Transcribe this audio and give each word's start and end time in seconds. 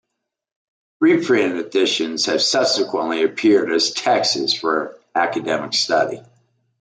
Reprint 0.99 1.57
editions 1.59 2.25
have 2.25 2.41
subsequently 2.41 3.21
appeared 3.23 3.71
as 3.71 3.91
texts 3.91 4.51
for 4.51 4.97
academic 5.13 5.75
study. 5.75 6.23